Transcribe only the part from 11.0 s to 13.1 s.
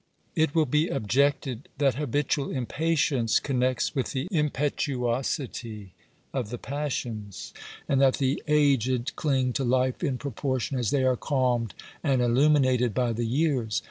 are calmed and illumi nated